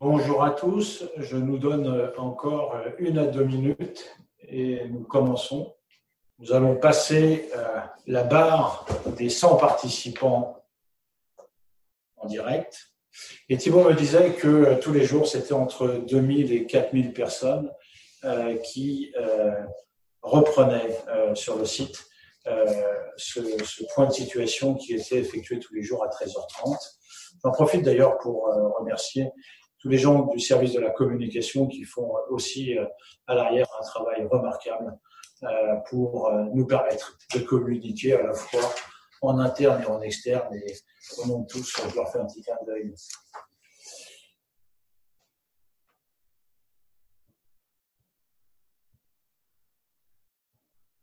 [0.00, 5.74] Bonjour à tous, je nous donne encore une à deux minutes et nous commençons.
[6.38, 10.62] Nous allons passer euh, la barre des 100 participants
[12.16, 12.92] en direct.
[13.48, 17.68] Et Thibault me disait que euh, tous les jours, c'était entre 2000 et 4000 personnes
[18.22, 19.12] euh, qui
[20.22, 20.96] reprenaient
[21.34, 22.04] sur le site
[23.16, 26.76] ce, point de situation qui était effectué tous les jours à 13h30.
[27.42, 28.44] J'en profite d'ailleurs pour
[28.78, 29.32] remercier
[29.80, 32.76] tous les gens du service de la communication qui font aussi
[33.26, 34.98] à l'arrière un travail remarquable
[35.44, 38.74] euh, pour euh, nous permettre de communiquer à la fois
[39.22, 40.52] en interne et en externe.
[40.52, 40.74] Et
[41.18, 42.92] au nom de tous, je leur fais un petit clin d'œil.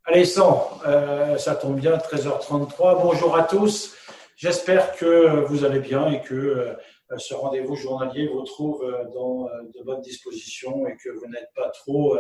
[0.04, 3.02] Allez, 100, euh, ça tombe bien, 13h33.
[3.02, 3.96] Bonjour à tous.
[4.36, 6.76] J'espère que vous allez bien et que
[7.18, 12.18] ce rendez-vous journalier vous trouve dans de bonnes dispositions et que vous n'êtes pas trop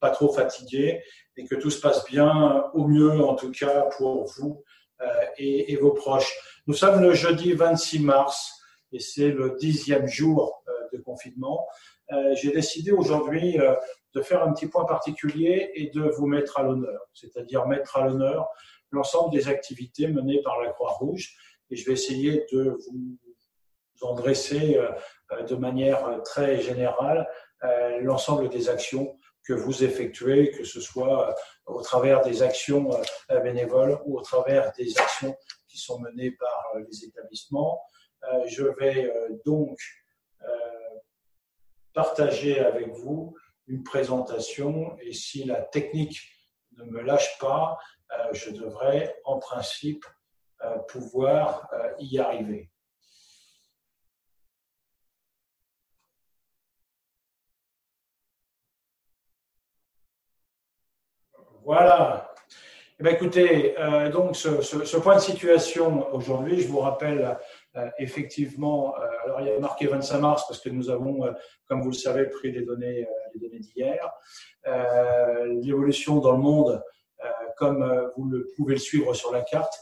[0.00, 1.02] pas trop fatigué
[1.36, 4.64] et que tout se passe bien, au mieux en tout cas pour vous
[5.00, 5.06] euh,
[5.38, 6.32] et, vos proches.
[6.66, 8.60] Nous sommes le jeudi 26 mars
[8.92, 11.66] et c'est le dixième jour euh, de confinement.
[12.12, 13.58] Euh, j'ai décidé aujourd'hui
[14.14, 18.06] de faire un petit point particulier et de vous mettre à l'honneur, c'est-à-dire mettre à
[18.06, 18.48] l'honneur
[18.90, 21.36] l'ensemble des activités menées par la Croix-Rouge
[21.70, 23.18] et je vais essayer de vous
[24.02, 24.78] en dresser
[25.48, 27.28] de manière très générale
[28.00, 29.16] l'ensemble des actions
[29.48, 31.32] que vous effectuez, que ce soit euh,
[31.64, 32.90] au travers des actions
[33.30, 35.34] euh, bénévoles ou au travers des actions
[35.66, 37.82] qui sont menées par euh, les établissements.
[38.46, 39.12] Je vais
[39.46, 39.78] donc
[41.94, 43.36] partager avec vous
[43.68, 46.18] une présentation et si la technique
[46.72, 47.78] ne me lâche pas,
[48.32, 50.04] je devrais en principe
[50.88, 52.72] pouvoir y arriver.
[61.68, 62.32] Voilà.
[62.98, 67.36] Eh bien, écoutez, euh, donc ce, point de situation aujourd'hui, je vous rappelle
[67.76, 71.30] euh, effectivement, euh, alors il y a marqué 25 mars parce que nous avons,
[71.66, 74.10] comme vous le savez, pris les données, les données d'hier.
[75.62, 76.82] L'évolution dans le monde,
[77.58, 79.78] comme vous pouvez le suivre sur la carte,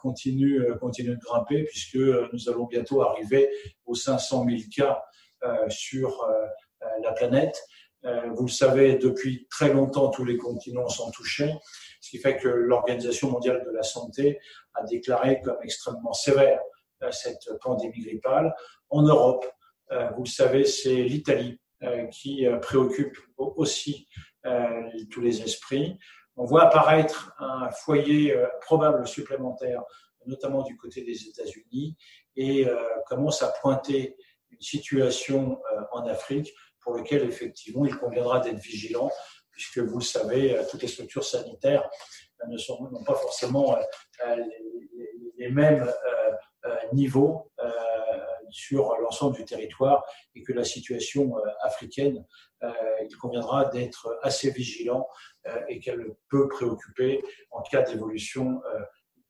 [0.00, 3.50] continue, continue de grimper puisque nous allons bientôt arriver
[3.86, 5.02] aux 500 000 cas
[5.68, 6.28] sur
[7.02, 7.60] la planète.
[8.06, 11.54] Euh, vous le savez, depuis très longtemps, tous les continents sont touchés,
[12.00, 14.40] ce qui fait que l'Organisation mondiale de la santé
[14.74, 16.60] a déclaré comme extrêmement sévère
[17.02, 18.54] euh, cette pandémie grippale.
[18.90, 19.46] En Europe,
[19.92, 21.60] euh, vous le savez, c'est l'Italie
[22.12, 24.08] qui préoccupe aussi
[25.10, 25.98] tous les esprits.
[26.34, 29.82] On voit apparaître un foyer probable supplémentaire,
[30.24, 31.94] notamment du côté des États-Unis,
[32.36, 32.66] et
[33.06, 34.16] commence à pointer
[34.50, 35.60] une situation
[35.92, 36.54] en Afrique
[36.84, 39.10] pour lequel effectivement il conviendra d'être vigilant,
[39.50, 41.88] puisque vous le savez, euh, toutes les structures sanitaires
[42.42, 44.36] euh, ne sont pas forcément euh,
[45.38, 45.92] les, mêmes
[46.94, 47.52] niveaux
[48.50, 50.02] sur l'ensemble du territoire
[50.34, 52.24] et que la situation africaine,
[52.62, 55.06] il conviendra d'être assez vigilant
[55.68, 58.62] et qu'elle peut préoccuper en cas d'évolution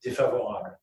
[0.04, 0.78] défavorable.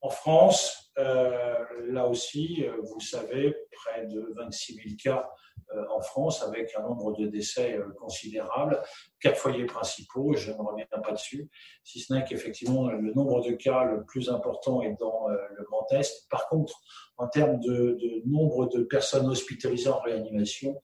[0.00, 5.28] En France, là aussi, vous le savez, près de 26 000 cas
[5.74, 8.80] euh, en France avec un nombre de décès euh, considérable,
[9.18, 11.50] quatre foyers principaux, je ne reviens pas dessus,
[11.82, 15.64] si ce n'est qu'effectivement le nombre de cas le plus important est dans euh, le
[15.64, 16.28] Grand Est.
[16.30, 16.78] Par contre,
[17.16, 20.80] en termes de, nombre de personnes hospitalisées en réanimation,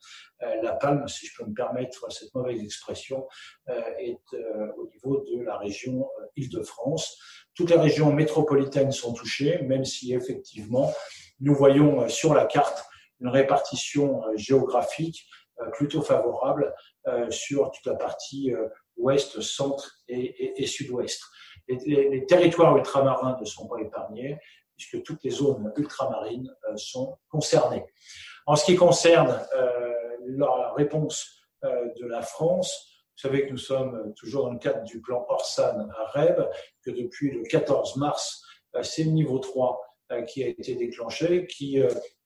[0.63, 3.29] la palme, si je peux me permettre cette mauvaise expression,
[3.99, 4.19] est
[4.79, 7.19] au niveau de la région Île-de-France.
[7.55, 10.93] Toutes les régions métropolitaines sont touchées, même si effectivement
[11.43, 12.85] nous voyons sur la carte
[13.23, 15.27] une répartition euh, géographique
[15.61, 16.75] euh, plutôt favorable
[17.07, 18.53] euh, sur toute la partie
[18.97, 21.23] ouest, centre et, sud-ouest.
[21.69, 24.39] Les, territoires ultramarins ne sont pas épargnés
[24.77, 27.85] puisque toutes les zones ultramarines sont concernées.
[28.47, 29.41] En ce qui concerne
[30.27, 35.01] la réponse de la France, vous savez que nous sommes toujours dans le cadre du
[35.01, 36.49] plan Orsan à REB,
[36.85, 38.43] que depuis le 14 mars,
[38.83, 41.81] c'est le niveau 3 qui a été déclenché, qui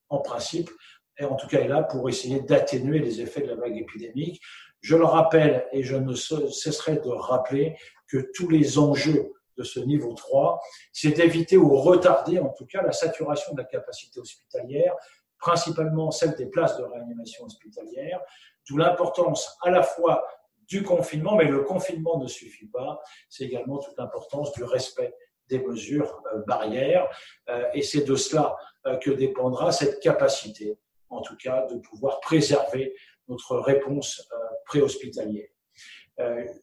[0.09, 0.71] en principe,
[1.19, 4.41] et en tout cas est là pour essayer d'atténuer les effets de la vague épidémique.
[4.81, 7.77] Je le rappelle et je ne cesserai de rappeler
[8.09, 10.61] que tous les enjeux de ce niveau 3,
[10.93, 14.95] c'est d'éviter ou retarder en tout cas la saturation de la capacité hospitalière,
[15.39, 18.21] principalement celle des places de réanimation hospitalière,
[18.69, 20.27] d'où l'importance à la fois
[20.69, 25.15] du confinement, mais le confinement ne suffit pas, c'est également toute l'importance du respect
[25.49, 27.09] des mesures euh, barrières,
[27.49, 28.57] euh, et c'est de cela
[28.87, 30.79] euh, que dépendra cette capacité
[31.09, 32.93] en tout cas, de pouvoir préserver
[33.29, 34.29] notre réponse
[34.67, 35.47] préhospitalière.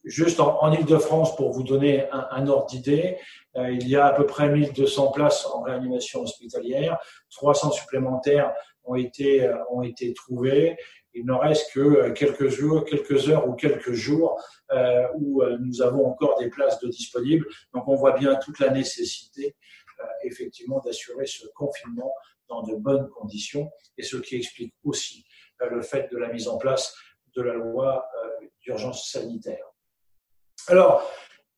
[0.04, 3.18] Juste en, Ile-de-France, pour vous donner un, ordre d'idée,
[3.56, 7.00] il y a à peu près 1200 places en réanimation hospitalière,
[7.32, 8.54] 300 supplémentaires
[8.84, 10.76] ont été, ont été trouvés.
[11.14, 16.06] Il ne reste que quelques jours, quelques heures ou quelques jours euh, où nous avons
[16.08, 17.46] encore des places de disponibles.
[17.74, 19.56] Donc on voit bien toute la nécessité
[20.00, 22.14] euh, effectivement d'assurer ce confinement
[22.50, 25.26] dans de bonnes conditions et ce qui explique aussi
[25.60, 26.96] le fait de la mise en place
[27.36, 28.06] de la loi
[28.62, 29.66] d'urgence sanitaire.
[30.68, 31.10] Alors,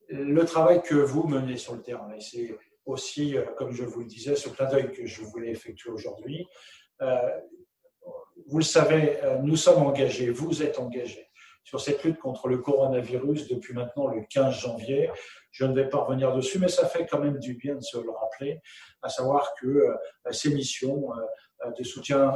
[0.09, 2.55] le travail que vous menez sur le terrain, et c'est
[2.85, 6.47] aussi, euh, comme je vous le disais, ce clin d'œil que je voulais effectuer aujourd'hui.
[8.37, 11.29] Euh, vous le savez, euh, nous sommes engagés, vous êtes engagés
[11.63, 15.09] sur cette lutte contre le coronavirus depuis maintenant le 15 janvier.
[15.51, 17.97] Je ne vais pas revenir dessus, mais ça fait quand même du bien de se
[17.97, 18.59] le rappeler,
[19.01, 19.95] à savoir que
[20.29, 21.07] ces missions
[21.75, 22.35] de soutien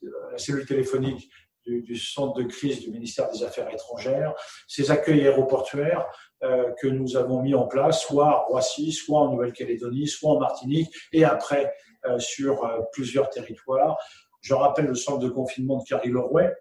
[0.00, 1.28] de la cellule téléphonique
[1.66, 4.34] du, centre de crise du ministère des Affaires étrangères,
[4.66, 6.06] ces accueils aéroportuaires
[6.42, 10.40] euh, que nous avons mis en place, soit à Roissy, soit en Nouvelle-Calédonie, soit en
[10.40, 11.72] Martinique, et après
[12.04, 13.96] euh, sur euh, plusieurs territoires.
[14.42, 16.54] Je rappelle le centre de confinement de Carry-Lorouet,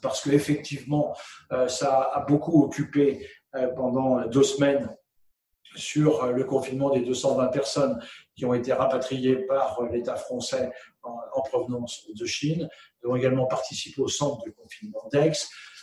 [0.00, 1.14] parce qu'effectivement,
[1.66, 3.26] ça a beaucoup occupé
[3.74, 4.88] pendant deux semaines
[5.76, 8.00] sur le confinement des 220 personnes
[8.36, 10.72] qui ont été rapatriées par l'État français
[11.02, 12.68] en, provenance de Chine.
[13.02, 15.32] Nous avons également participé au centre de confinement d'Aix,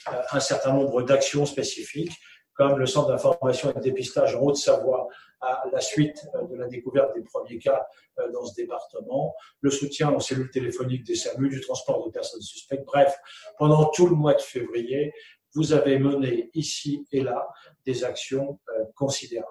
[0.10, 2.14] euh, un certain nombre d'actions spécifiques,
[2.58, 5.08] comme le centre d'information et de dépistage en Haute-Savoie
[5.42, 7.88] à la suite euh, de la découverte des premiers cas
[8.20, 12.42] euh, dans ce département, le soutien aux cellules téléphoniques des SAMU, du transport de personnes
[12.42, 12.86] suspectes.
[12.86, 13.16] Bref,
[13.58, 15.14] pendant tout le mois de février,
[15.54, 17.48] vous avez mené ici et là
[17.86, 18.60] des actions
[18.96, 19.48] considérables.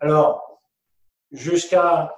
[0.00, 0.62] Alors,
[1.30, 2.14] jusqu'à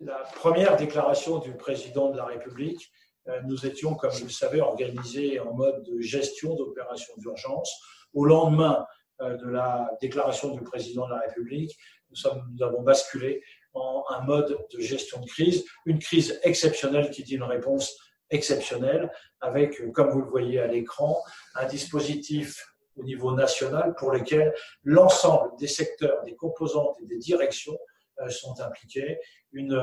[0.00, 2.90] la première déclaration du président de la République,
[3.28, 7.80] euh, nous étions, comme vous le savez, organisés en mode de gestion d'opérations d'urgence.
[8.14, 8.84] Au lendemain euh,
[9.20, 11.76] de la déclaration du président de la République,
[12.10, 13.42] nous, avons basculé
[13.74, 17.96] en un mode de gestion de crise, une crise exceptionnelle qui dit une réponse
[18.30, 21.22] exceptionnelle, avec, comme vous le voyez à l'écran,
[21.54, 27.78] un dispositif au niveau national pour lequel l'ensemble des secteurs, des composantes et des directions
[28.20, 29.18] euh, sont impliqués,
[29.52, 29.74] une,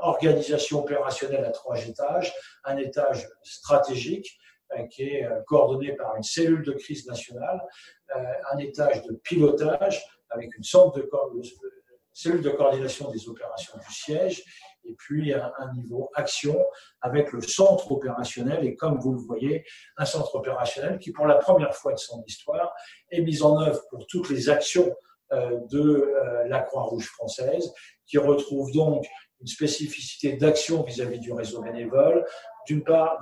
[0.00, 2.32] organisation opérationnelle à trois étages,
[2.64, 4.51] un étage stratégique euh,
[4.90, 7.60] qui est euh, coordonné par une cellule de crise nationale,
[8.52, 11.08] un étage de pilotage avec une sorte de
[12.12, 14.44] cellule de coordination des opérations du siège,
[14.84, 16.58] et puis un, niveau action
[17.00, 19.64] avec le centre opérationnel, et comme vous le voyez,
[19.96, 22.72] un centre opérationnel qui, pour la première fois de son histoire,
[23.10, 24.94] est mis en œuvre pour toutes les actions
[25.32, 27.72] euh, de euh, la Croix-Rouge française,
[28.06, 29.06] qui retrouve donc
[29.40, 32.24] une spécificité d'action vis-à-vis du réseau bénévole,
[32.66, 33.18] d'une part,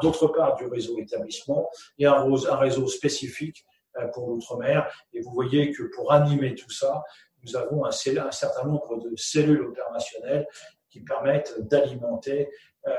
[0.00, 1.68] d'autre part du réseau établissement
[1.98, 2.24] et un,
[2.56, 3.64] réseau spécifique
[3.96, 4.90] euh, pour l'outre-mer.
[5.12, 7.02] Et vous voyez que pour animer tout ça,
[7.42, 10.46] nous avons un, certain nombre de cellules opérationnelles
[10.88, 12.48] qui permettent d'alimenter
[12.86, 12.92] euh,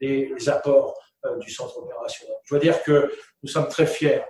[0.00, 2.36] les, apports euh, du centre opérationnel.
[2.44, 3.12] Je dois dire que
[3.42, 4.22] nous sommes très fiers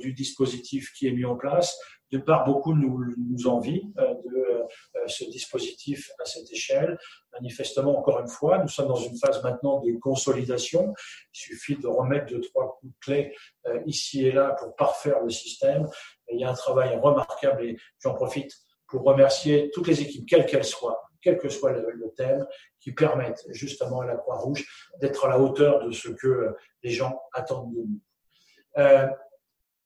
[0.00, 1.78] du dispositif qui est mis en place.
[2.10, 6.98] D'une part, beaucoup nous, nous envient euh, de euh, ce dispositif à cette échelle.
[7.32, 10.92] Manifestement, encore une fois, nous sommes dans une phase maintenant de consolidation.
[11.32, 15.20] Il suffit de remettre deux, trois coups de clé euh, ici et là pour parfaire
[15.22, 15.88] le système.
[16.32, 18.52] Il y a un travail remarquable et j'en profite
[18.88, 22.44] pour remercier toutes les équipes, quelles qu'elles soient, quel que soit le, thème,
[22.80, 24.66] qui permettent justement à la Croix-Rouge
[25.00, 28.00] d'être à la hauteur de ce que les gens attendent de nous.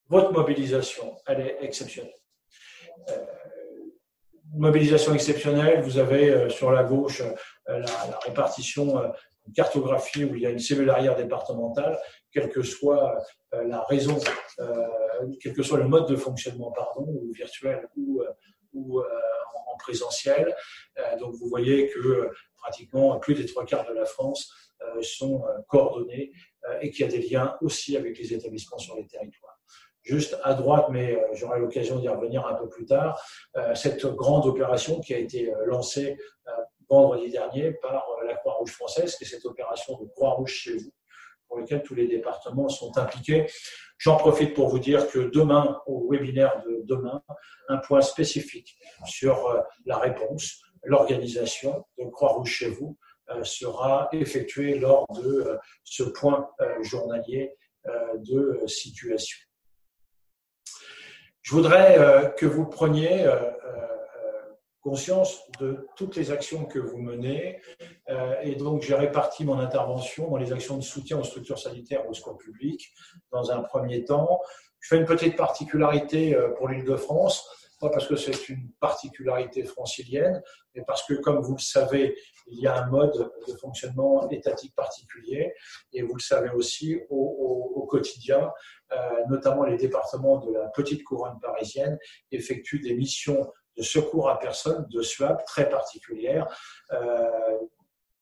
[0.09, 2.24] Votre mobilisation, elle est exceptionnelle.
[3.09, 3.25] Euh,
[4.53, 7.23] mobilisation exceptionnelle, vous avez euh, sur la gauche
[7.69, 9.03] euh, la, répartition,
[9.47, 11.99] une cartographie où il y a une cellule arrière départementale,
[12.33, 13.19] quelle que soit
[13.53, 14.19] la raison,
[15.41, 18.23] quel que soit le mode de fonctionnement, pardon, ou virtuel ou,
[18.73, 20.55] ou en présentiel.
[21.21, 24.51] donc vous voyez que pratiquement plus des trois quarts de la France
[25.03, 26.33] sont coordonnés
[26.81, 29.54] et qu'il y a des liens aussi avec les établissements sur les territoires
[30.05, 33.21] juste à droite, mais euh, j'aurai l'occasion d'y revenir un peu plus tard,
[33.57, 36.17] euh, cette grande opération qui a été euh, lancée
[36.91, 40.93] vendredi dernier par la Croix-Rouge française, qui est cette opération de Croix-Rouge chez vous,
[41.49, 43.47] pour laquelle tous les départements sont impliqués.
[43.97, 47.23] J'en profite pour vous dire que demain, au webinaire de demain,
[47.69, 52.99] un point spécifique sur la réponse, l'organisation de Croix-Rouge chez vous
[53.43, 56.51] sera effectué lors de ce point
[56.83, 57.57] journalier
[58.19, 59.44] de situation.
[61.45, 63.51] Je voudrais euh, que vous preniez euh, euh,
[64.81, 67.61] conscience de toutes les actions que vous menez.
[68.43, 72.13] Et donc, j'ai réparti mon intervention dans les actions de soutien aux structures sanitaires au
[72.13, 72.93] secours public
[73.33, 74.41] dans un premier temps.
[74.81, 77.49] Je fais une petite particularité pour l'île de France
[77.91, 80.43] parce que c'est une particularité francilienne,
[80.75, 84.75] mais parce que, comme vous le savez, il y a un mode de fonctionnement étatique
[84.75, 85.55] particulier,
[85.93, 88.51] et vous le savez aussi au, quotidien,
[88.93, 88.97] euh,
[89.29, 91.97] notamment les départements de la petite couronne parisienne
[92.33, 96.47] effectuent des missions de secours à personne, de SWAP très particulières,
[96.93, 97.31] euh,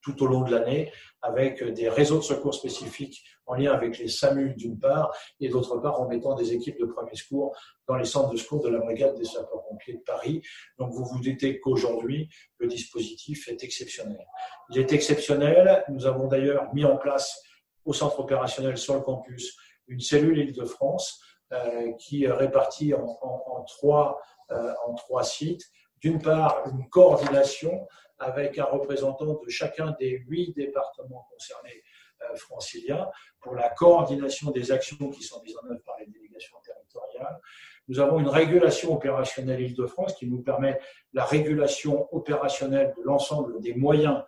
[0.03, 0.93] tout au long de l'année
[1.23, 5.79] avec des réseaux de secours spécifiques en lien avec les SAMU d'une part et d'autre
[5.79, 7.57] part en mettant des équipes de premier secours
[7.87, 10.43] dans les centres de secours de la brigade des sapeurs-pompiers de Paris.
[10.79, 12.29] Donc vous vous doutez qu'aujourd'hui,
[12.59, 14.27] le dispositif est exceptionnel.
[14.71, 15.85] Il est exceptionnel.
[15.89, 17.41] Nous avons d'ailleurs mis en place
[17.85, 19.57] au centre opérationnel sur le campus
[19.89, 21.21] une cellule Île-de-France
[21.53, 25.65] euh, qui est répartie en, trois, euh, en trois sites.
[26.01, 27.87] D'une part, une coordination
[28.23, 31.83] avec un représentant de chacun des huit départements concernés
[32.23, 33.09] euh, franciliens
[33.41, 37.41] pour la coordination des actions qui sont mises en œuvre par les délégations territoriales.
[37.89, 40.79] Nous avons une régulation opérationnelle Île-de-France qui nous permet
[41.13, 44.23] la régulation opérationnelle de l'ensemble des moyens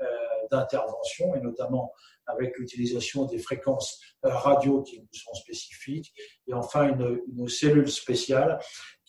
[0.00, 0.06] euh,
[0.50, 1.92] d'intervention et notamment
[2.26, 6.12] avec l'utilisation des fréquences euh, radio qui nous sont spécifiques.
[6.46, 8.60] Et enfin, une, une cellule spéciale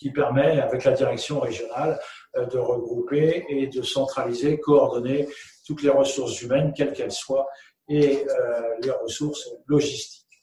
[0.02, 2.00] qui permet, avec la direction régionale,
[2.36, 5.28] euh, de regrouper et de centraliser, coordonner
[5.64, 7.48] toutes les ressources humaines, quelles qu'elles soient,
[7.88, 10.42] et euh, les ressources logistiques.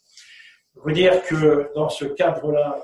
[0.75, 2.81] Je veux dire que dans ce cadre-là,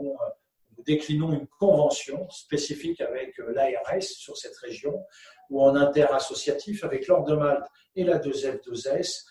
[0.00, 5.00] nous euh, déclinons une convention spécifique avec l'ARS sur cette région,
[5.50, 9.24] où en interassociatif avec l'Ordre de Malte et la 2F2S,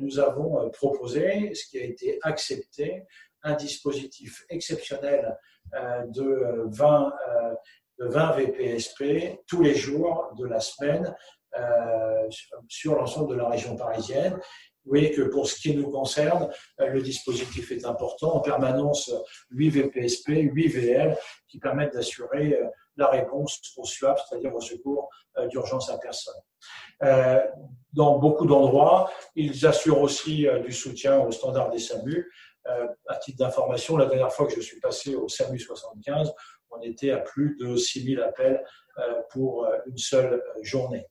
[0.00, 3.04] nous avons proposé, ce qui a été accepté,
[3.42, 5.36] un dispositif exceptionnel
[5.72, 7.12] de 20
[8.00, 11.14] de 20 VPSP tous les jours de la semaine
[11.58, 12.28] euh,
[12.68, 14.34] sur l'ensemble de la région parisienne.
[14.84, 16.48] Vous voyez que pour ce qui nous concerne,
[16.80, 18.34] euh, le dispositif est important.
[18.36, 19.12] En permanence,
[19.50, 21.18] 8 VPSP, 8 VL
[21.48, 22.66] qui permettent d'assurer euh,
[22.96, 25.08] la réponse au SUAP, c'est-à-dire au secours
[25.48, 26.34] d'urgence à personne.
[27.94, 32.30] Dans beaucoup d'endroits, ils assurent aussi du soutien aux standards des SAMU.
[33.08, 36.32] À titre d'information, la dernière fois que je suis passé au SAMU 75,
[36.70, 38.64] on était à plus de 6000 appels
[38.98, 41.06] euh, pour euh, une seule euh, journée.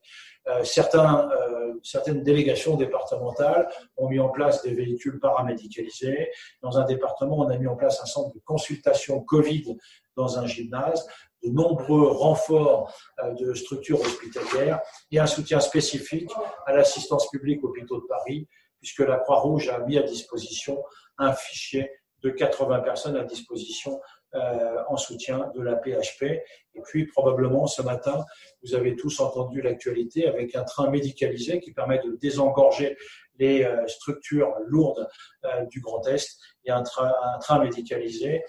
[1.82, 6.30] Certaines délégations départementales ont mis en place des véhicules paramédicalisés.
[6.60, 9.76] Dans un département, on a mis en place un centre de consultation Covid
[10.16, 11.06] dans un gymnase,
[11.44, 12.92] de nombreux renforts
[13.38, 14.80] de structures hospitalières
[15.12, 16.30] et un soutien spécifique
[16.66, 18.48] à l'assistance publique hôpitaux de Paris,
[18.80, 20.82] puisque la Croix-Rouge a mis à disposition
[21.18, 21.90] un fichier
[22.22, 24.00] de 80 personnes à disposition
[24.34, 26.22] euh, en soutien de la PHP.
[26.22, 28.24] Et puis, probablement, ce matin,
[28.62, 32.96] vous avez tous entendu l'actualité avec un train médicalisé qui permet de désengorger
[33.38, 35.08] les euh, structures lourdes
[35.44, 38.44] euh, du Grand Est et un train, un train médicalisé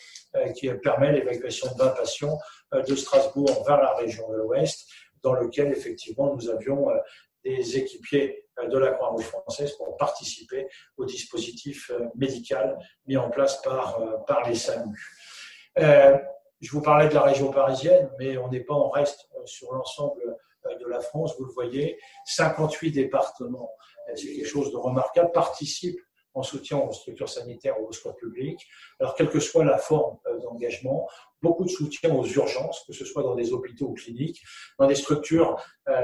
[0.56, 2.38] qui permet l'évacuation de 20 patients
[2.74, 4.88] de Strasbourg vers la région de l'Ouest,
[5.24, 6.90] dans lequel, effectivement, nous avions
[7.44, 10.68] des équipiers de la Croix-Rouge française pour participer
[10.98, 14.98] au dispositif médical mis en place par, par les SAMU.
[15.80, 16.18] Euh,
[16.60, 19.74] je vous parlais de la région parisienne, mais on n'est pas en reste euh, sur
[19.74, 21.36] l'ensemble euh, de la France.
[21.38, 23.72] Vous le voyez, 58 départements,
[24.16, 26.00] c'est quelque chose de remarquable, participent
[26.34, 28.68] en soutien aux structures sanitaires ou aux soins publics.
[29.00, 31.08] Alors, quelle que soit la forme d'engagement,
[31.42, 34.42] beaucoup de soutien aux urgences, que ce soit dans des hôpitaux ou cliniques,
[34.80, 35.62] dans des structures,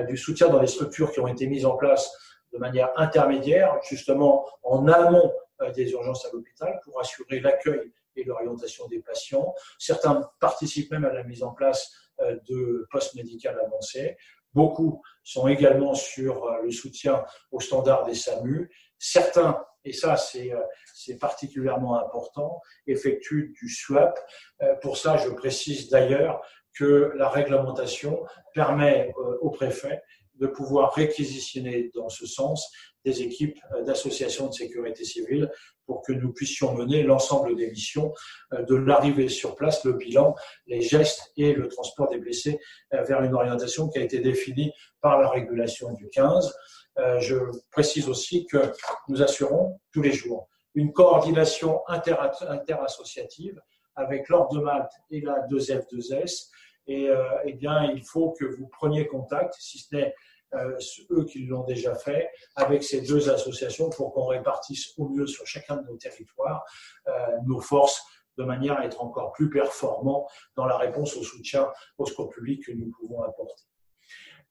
[0.08, 2.12] du soutien dans des structures qui ont été mises en place
[2.52, 5.32] de manière intermédiaire, justement en amont
[5.76, 9.54] des urgences à l'hôpital, pour assurer l'accueil et l'orientation des patients.
[9.80, 11.92] Certains participent même à la mise en place
[12.22, 14.18] euh, de postes médicaux avancés.
[14.54, 18.72] Beaucoup sont également sur euh, le soutien aux standards des SAMU.
[18.98, 20.56] Certains, et ça euh,
[20.94, 24.20] c'est particulièrement important, effectuent du SWAP.
[24.82, 26.42] Pour ça, je précise d'ailleurs
[26.78, 30.02] que la réglementation permet au préfet
[30.36, 32.72] de pouvoir réquisitionner dans ce sens
[33.06, 35.50] des équipes d'associations de sécurité civile
[35.86, 38.14] pour que nous puissions mener l'ensemble des missions
[38.54, 40.36] euh, de l'arrivée sur place, le bilan,
[40.68, 42.60] les gestes et le transport des blessés
[42.94, 46.54] euh, vers une orientation qui a été définie par la régulation du 15.
[47.00, 47.36] Euh, je
[47.72, 48.72] précise aussi que
[49.08, 53.60] nous assurons tous les jours une coordination interassociative
[53.96, 56.50] avec l'Ordre de Malte et la 2F2S.
[56.86, 57.10] Et
[57.44, 60.14] eh bien, il faut que vous preniez contact, si ce n'est
[60.54, 60.78] euh,
[61.12, 65.46] eux qui l'ont déjà fait, avec ces deux associations pour qu'on répartisse au mieux sur
[65.46, 66.64] chacun de nos territoires
[67.08, 67.12] euh,
[67.46, 68.02] nos forces
[68.38, 70.26] de manière à être encore plus performant
[70.56, 73.66] dans la réponse au soutien au secours public que nous pouvons apporter.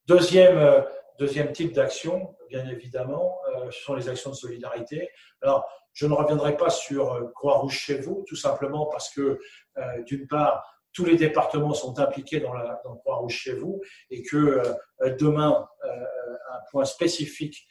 [0.07, 0.83] Deuxième, euh,
[1.19, 5.09] deuxième type d'action, bien évidemment, euh, ce sont les actions de solidarité.
[5.43, 9.39] Alors, je ne reviendrai pas sur euh, Croix-Rouge chez vous, tout simplement parce que,
[10.07, 12.53] d'une part, tous les départements sont impliqués dans,
[13.01, 14.63] Croix-Rouge chez vous et que
[15.19, 17.67] demain, un point spécifique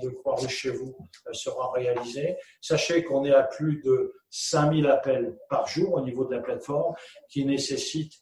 [0.00, 0.96] de Croix-Rouge chez vous
[1.32, 2.36] sera réalisé.
[2.60, 6.94] Sachez qu'on est à plus de 5000 appels par jour au niveau de la plateforme
[7.28, 8.12] qui nécessite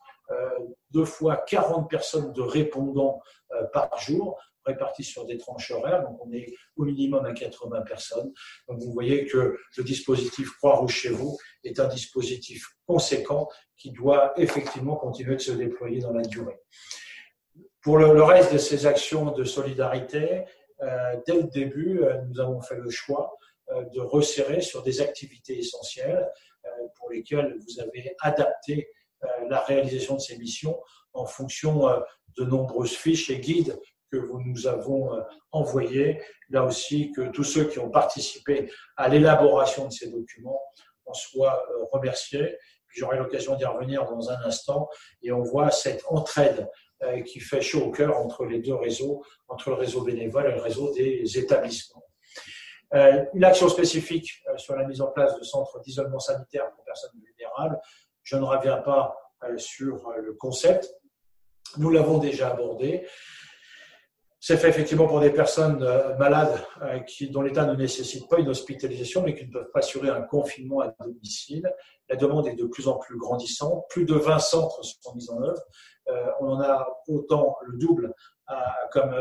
[0.91, 3.21] deux fois 40 personnes de répondants
[3.53, 6.03] euh, par jour, répartis sur des tranches horaires.
[6.03, 6.47] Donc, on est
[6.77, 8.33] au minimum à 80 personnes.
[8.69, 14.33] Donc, vous voyez que le dispositif Croix-Rouge chez vous est un dispositif conséquent qui doit
[14.37, 16.59] effectivement continuer de se déployer dans la durée.
[17.83, 20.45] Pour le, reste de ces actions de solidarité,
[20.83, 23.35] euh, dès le début, euh, nous avons fait le choix
[23.93, 26.27] de resserrer sur des activités essentielles
[26.97, 28.89] pour lesquelles vous avez adapté
[29.51, 30.81] la réalisation de ces missions
[31.13, 31.87] en fonction
[32.37, 33.79] de nombreuses fiches et guides
[34.11, 35.23] que vous nous avons euh,
[35.53, 36.21] envoyés.
[36.51, 40.61] Là aussi, que tous ceux qui ont participé à l'élaboration de ces documents
[41.07, 42.57] en soient euh, remerciés.
[42.89, 44.89] J'aurai l'occasion d'y revenir dans un instant.
[45.23, 46.69] Et on voit cette entraide
[47.03, 50.55] euh, qui fait chaud au cœur entre les deux réseaux, entre le réseau bénévole et
[50.55, 52.03] le réseau des établissements.
[52.91, 57.79] Une action spécifique sur la mise en place de centres d'isolement sanitaire pour personnes vulnérables.
[58.23, 59.15] Je ne reviens pas
[59.59, 60.91] sur le concept,
[61.77, 63.07] nous l'avons déjà abordé.
[64.41, 68.39] C'est fait effectivement pour des personnes euh, malades euh, qui, dont l'état ne nécessite pas
[68.39, 71.69] une hospitalisation, mais qui ne peuvent pas assurer un confinement à domicile.
[72.09, 73.85] La demande est de plus en plus grandissante.
[73.91, 75.63] Plus de 20 centres sont mis en œuvre.
[76.09, 78.15] Euh, on en a autant le double
[78.93, 79.15] comme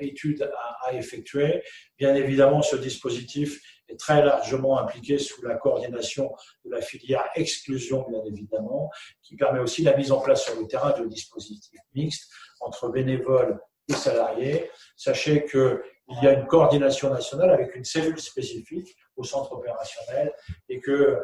[0.00, 0.50] étude
[0.82, 1.62] à, effectuer.
[1.96, 8.04] Bien évidemment, ce dispositif est très largement impliqué sous la coordination de la filière exclusion,
[8.10, 8.90] bien évidemment,
[9.22, 12.28] qui permet aussi la mise en place sur le terrain de dispositifs mixtes
[12.60, 14.70] entre bénévoles et salariés.
[14.96, 15.80] Sachez qu'il
[16.22, 20.32] y a une coordination nationale avec une cellule spécifique au centre opérationnel
[20.68, 21.20] et que euh,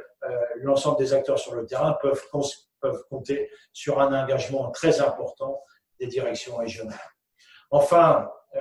[0.56, 2.22] l'ensemble des acteurs sur le terrain peuvent,
[2.80, 5.62] peuvent compter sur un engagement très important
[5.98, 6.98] des directions régionales.
[7.70, 8.60] Enfin, euh,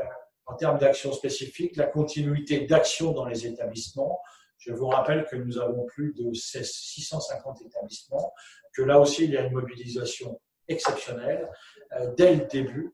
[0.50, 4.20] en termes d'actions spécifiques, la continuité d'action dans les établissements.
[4.58, 8.34] Je vous rappelle que nous avons plus de 650 établissements,
[8.74, 11.50] que là aussi, il y a une mobilisation exceptionnelle.
[11.94, 12.92] Euh, dès le début,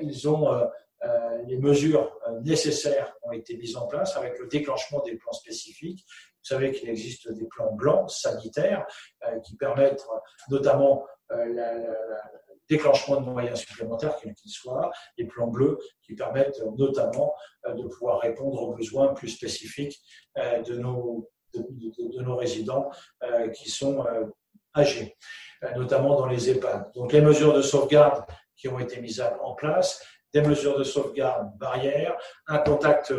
[0.00, 0.48] ils ont
[1.46, 6.04] les mesures nécessaires ont été mises en place avec le déclenchement des plans spécifiques.
[6.08, 8.86] Vous savez qu'il existe des plans blancs sanitaires
[9.44, 10.04] qui permettent
[10.50, 11.74] notamment la,
[12.68, 17.34] déclenchement de moyens supplémentaires, quels qu'ils soient, les plans bleus qui permettent notamment
[17.66, 20.00] euh, de pouvoir répondre aux besoins plus spécifiques
[20.38, 22.90] euh, de nos, de, nos résidents
[23.22, 24.04] euh, qui sont
[24.76, 25.16] âgés,
[25.74, 26.92] notamment dans les EHPAD.
[26.94, 28.24] Donc les mesures de sauvegarde
[28.56, 32.16] qui ont été mises en place, des mesures de sauvegarde barrières,
[32.46, 33.12] un contact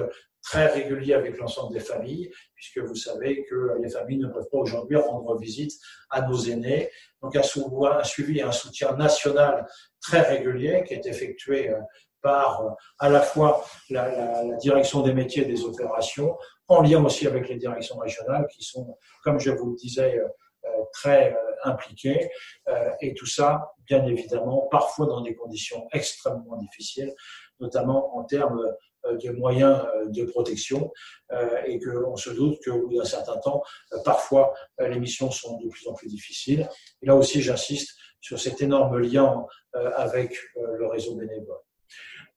[0.48, 4.60] très régulier avec l'ensemble des familles, puisque vous savez que les familles ne peuvent pas
[4.60, 5.74] aujourd'hui rendre visite
[6.10, 6.90] à nos aînés.
[7.22, 9.68] Donc un suivi et un soutien national
[10.02, 11.80] très régulier qui est effectué euh,
[12.22, 12.70] par euh,
[13.00, 17.58] à la fois la, direction des métiers et des opérations, en lien aussi avec les
[17.58, 22.30] directions régionales qui sont, comme je vous le disais, euh, très impliquées.
[23.02, 27.14] Et tout ça, bien évidemment, parfois dans des conditions extrêmement difficiles,
[27.60, 28.62] notamment en termes
[29.08, 30.92] euh, de moyens euh, de protection
[31.32, 33.62] euh, et qu'on se doute qu'au bout d'un certain temps,
[34.04, 36.68] parfois, les missions sont de plus en plus difficiles.
[37.02, 41.60] Et là aussi, j'insiste sur cet énorme lien avec le réseau bénévole.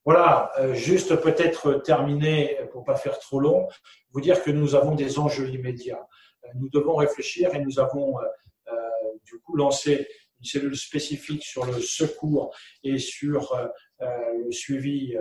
[0.05, 3.67] Voilà, juste peut-être terminer, pour pas faire trop long,
[4.13, 6.07] vous dire que nous avons des enjeux immédiats.
[6.55, 8.19] Nous devons réfléchir et nous avons
[9.25, 13.55] du coup lancé une cellule spécifique sur le secours et sur
[14.01, 15.15] le suivi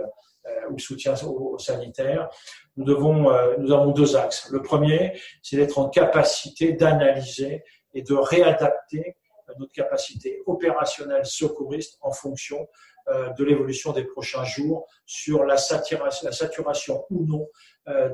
[0.46, 2.30] euh, ou soutien aux sanitaire,
[2.76, 4.48] nous, euh, avons deux axes.
[4.50, 9.16] Le premier, c'est d'être en capacité d'analyser et de réadapter
[9.58, 12.68] notre capacité opérationnelle secouriste en fonction
[13.08, 17.46] euh, de l'évolution des prochains jours sur la saturation ou non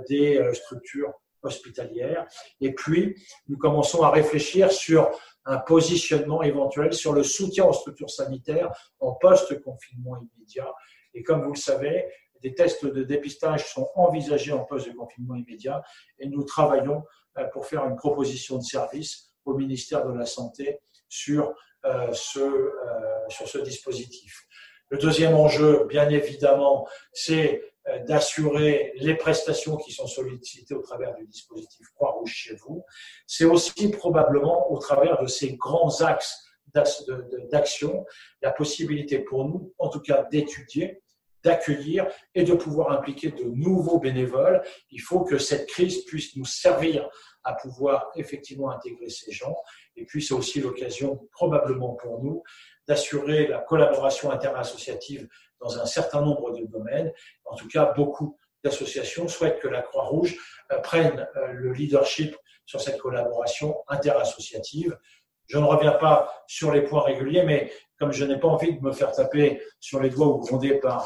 [0.09, 2.27] des structures hospitalières.
[2.61, 3.15] Et puis,
[3.49, 5.11] nous commençons à réfléchir sur
[5.47, 10.73] un positionnement éventuel sur le soutien aux structures sanitaires en post-confinement immédiat
[11.17, 12.07] et comme vous le savez,
[12.43, 15.83] des tests de dépistage sont envisagés en poste de confinement immédiat
[16.19, 17.03] et nous travaillons
[17.39, 21.55] euh, pour faire une proposition de service au ministère de la Santé sur
[21.85, 24.47] euh, ce, euh, sur ce dispositif.
[24.91, 27.63] Le deuxième enjeu, bien évidemment, c'est
[28.07, 32.85] d'assurer les prestations qui sont sollicitées au travers du dispositif Croix-Rouge chez vous.
[33.27, 36.43] C'est aussi probablement au travers de ces grands axes
[37.51, 38.05] d'action
[38.43, 41.01] la possibilité pour nous, en tout cas, d'étudier
[41.47, 44.63] d'accueillir et de pouvoir impliquer de nouveaux bénévoles.
[44.91, 47.09] Il faut que cette crise puisse nous servir
[47.45, 49.57] à pouvoir effectivement intégrer ces gens.
[49.95, 52.43] Et puis, c'est aussi l'occasion, probablement pour nous,
[52.89, 55.29] d'assurer la collaboration interassociative
[55.61, 57.13] dans un certain nombre de domaines.
[57.45, 60.37] En tout cas, beaucoup d'associations souhaitent que la Croix-Rouge
[60.73, 64.99] euh, prenne euh, le leadership sur cette collaboration interassociative.
[65.47, 68.83] Je ne reviens pas sur les points réguliers, mais comme je n'ai pas envie de
[68.83, 71.05] me faire taper sur les doigts ou gronder par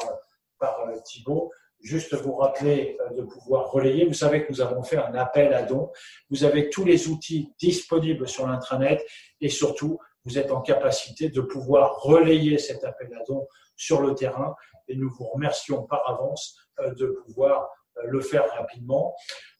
[0.59, 1.51] par euh, Thibault.
[1.83, 4.05] Juste vous rappeler de pouvoir relayer.
[4.05, 5.91] Vous savez que nous avons fait un appel à dons.
[6.29, 9.03] Vous avez tous les outils disponibles sur l'intranet
[9.41, 14.13] et surtout, vous êtes en capacité de pouvoir relayer cet appel à dons sur le
[14.13, 14.55] terrain
[14.87, 17.69] et nous vous remercions par avance euh, de pouvoir
[18.05, 19.15] le faire rapidement.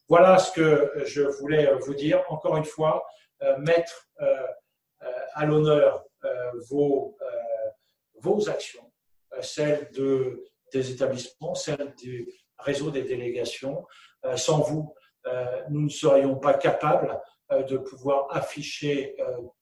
[0.08, 2.24] Voilà ce que je voulais vous dire.
[2.30, 3.06] Encore une fois,
[3.60, 4.10] mettre
[5.34, 6.06] à l'honneur
[6.70, 7.18] vos,
[8.16, 8.90] vos actions,
[9.42, 13.86] celles de des établissements, celle du réseau des délégations.
[14.26, 14.94] Euh, sans vous,
[15.28, 17.18] euh, nous ne serions pas capables euh,
[17.52, 19.16] de pouvoir afficher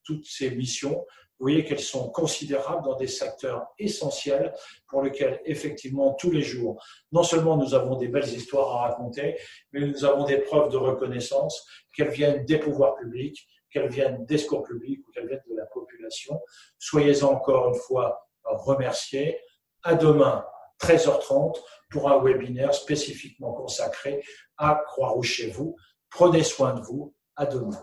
[0.03, 1.05] toutes ces missions.
[1.39, 4.53] Vous voyez qu'elles sont considérables dans des secteurs essentiels
[4.89, 9.37] pour lesquels, effectivement, tous les jours, non seulement nous avons des belles histoires à raconter,
[9.71, 14.37] mais nous avons des preuves de reconnaissance, qu'elles viennent des pouvoirs publics, qu'elles viennent des
[14.37, 16.41] secours publics ou qu'elles viennent de la population.
[16.77, 19.39] Soyez-en encore une fois remerciés.
[19.83, 20.45] À demain
[20.81, 21.57] 13h30
[21.89, 24.21] pour un webinaire spécifiquement consacré
[24.57, 25.77] à Croix-Rouge chez vous.
[26.09, 27.13] Prenez soin de vous.
[27.39, 27.81] À demain.